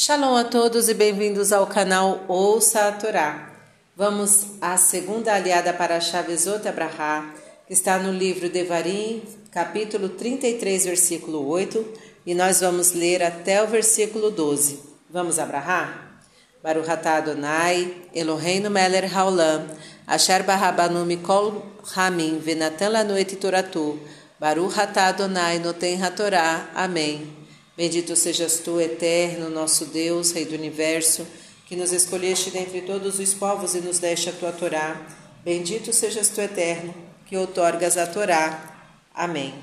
[0.00, 3.50] Shalom a todos e bem-vindos ao canal Ouça a Torá.
[3.96, 7.28] Vamos à segunda aliada para a Chavezot Abrahá,
[7.66, 11.84] que está no livro Devarim, capítulo 33, versículo 8,
[12.24, 14.78] e nós vamos ler até o versículo 12.
[15.10, 16.22] Vamos abrahar?
[16.62, 19.66] Baruch atah Adonai, Eloheinu meler haolam,
[20.06, 21.60] asher barabanu mikol
[21.96, 23.98] ramin, venatan lanu et toratu,
[24.38, 26.70] Baruch atah Adonai noten hatorá.
[26.72, 27.37] Amém.
[27.78, 31.24] Bendito sejas tu, eterno, nosso Deus, Rei do Universo,
[31.64, 35.00] que nos escolheste dentre todos os povos e nos deste a tua Torá.
[35.44, 36.92] Bendito sejas tu, eterno,
[37.24, 38.90] que outorgas a Torá.
[39.14, 39.54] Amém.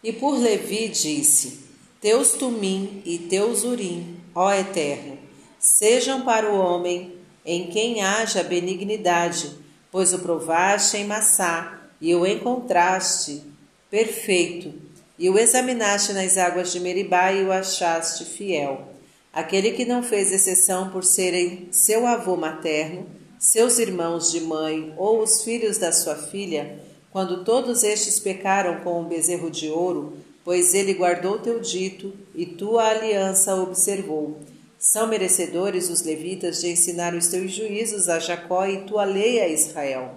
[0.00, 1.58] E por Levi disse:
[2.00, 5.18] Teus tumim e teus urim, ó Eterno,
[5.58, 9.58] sejam para o homem em quem haja benignidade,
[9.90, 13.50] pois o provaste em Massá e o encontraste
[13.92, 14.72] perfeito,
[15.18, 18.88] e o examinaste nas águas de Meribá e o achaste fiel.
[19.30, 23.06] Aquele que não fez exceção por serem seu avô materno,
[23.38, 28.94] seus irmãos de mãe ou os filhos da sua filha, quando todos estes pecaram com
[28.94, 34.40] o um bezerro de ouro, pois ele guardou teu dito e tua aliança observou.
[34.78, 39.48] São merecedores os levitas de ensinar os teus juízos a Jacó e tua lei a
[39.48, 40.14] Israel.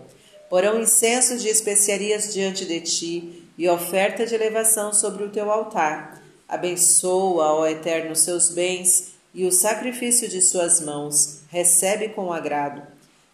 [0.50, 6.22] Porão incenso de especiarias diante de ti e oferta de elevação sobre o teu altar.
[6.48, 12.82] Abençoa, ó Eterno, seus bens e o sacrifício de suas mãos, recebe com agrado.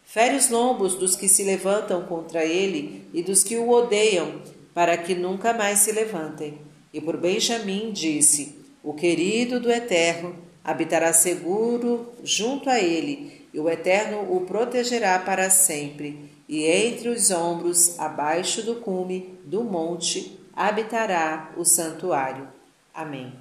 [0.03, 4.41] Fere os lombos dos que se levantam contra ele e dos que o odeiam,
[4.73, 6.57] para que nunca mais se levantem.
[6.93, 13.69] E por Benjamim disse: O querido do Eterno habitará seguro junto a ele, e o
[13.69, 21.53] Eterno o protegerá para sempre e entre os ombros, abaixo do cume do monte, habitará
[21.55, 22.45] o santuário.
[22.93, 23.33] Amém.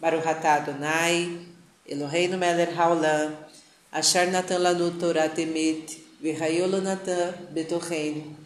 [0.00, 1.46] Baruch atah Adonai,
[1.86, 3.32] Eloheinu melech haolam,
[3.92, 8.36] asher natan lanu Torah temet, v'hayolo natan betorreino.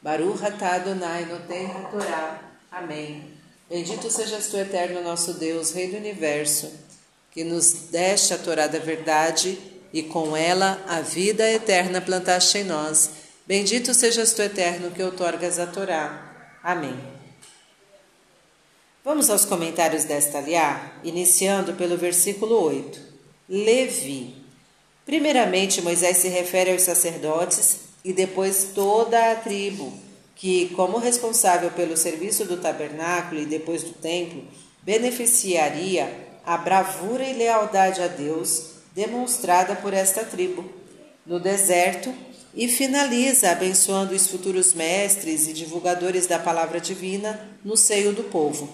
[0.00, 2.40] Baruch atah Adonai noten Torah.
[2.70, 3.24] Amém.
[3.68, 6.70] Bendito sejas tu, eterno nosso Deus, Rei do Universo,
[7.32, 9.58] que nos deste a Torá da verdade
[9.92, 13.10] e com ela a vida eterna plantaste em nós.
[13.46, 16.58] Bendito sejas tu, eterno, que outorgas a Torá.
[16.62, 16.98] Amém.
[19.04, 23.00] Vamos aos comentários desta aliá, iniciando pelo versículo 8.
[23.48, 24.34] Levi.
[25.06, 29.92] Primeiramente, Moisés se refere aos sacerdotes e depois toda a tribo,
[30.36, 34.44] que, como responsável pelo serviço do tabernáculo e depois do templo,
[34.82, 40.64] beneficiaria a bravura e lealdade a Deus demonstrada por esta tribo.
[41.24, 42.12] No deserto,
[42.52, 48.68] e finaliza abençoando os futuros mestres e divulgadores da palavra divina no seio do povo.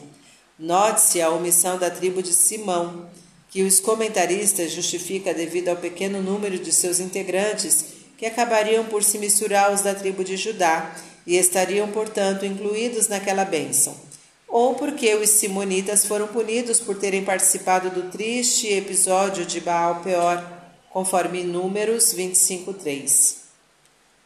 [0.58, 3.06] Note-se a omissão da tribo de Simão,
[3.50, 7.84] que os comentaristas justifica devido ao pequeno número de seus integrantes,
[8.16, 10.96] que acabariam por se misturar aos da tribo de Judá
[11.26, 13.94] e estariam, portanto, incluídos naquela bênção
[14.54, 20.40] ou porque os simonitas foram punidos por terem participado do triste episódio de Baal Peor,
[20.92, 23.38] conforme Números 25:3.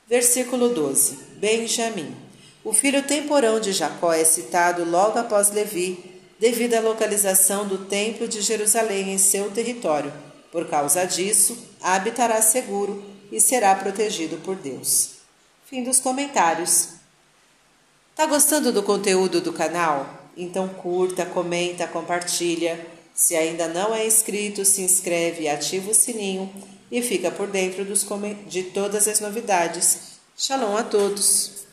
[0.06, 1.14] Versículo 12.
[1.38, 2.14] Benjamim.
[2.62, 8.28] O filho temporão de Jacó é citado logo após Levi, devido à localização do Templo
[8.28, 10.12] de Jerusalém em seu território.
[10.52, 13.02] Por causa disso, habitará seguro
[13.32, 15.12] e será protegido por Deus.
[15.64, 16.98] Fim dos comentários.
[18.14, 20.17] Tá gostando do conteúdo do canal?
[20.38, 22.86] Então curta, comenta, compartilha.
[23.12, 26.48] Se ainda não é inscrito, se inscreve, ativa o sininho
[26.90, 28.06] e fica por dentro dos,
[28.46, 30.18] de todas as novidades.
[30.36, 31.67] Shalom a todos!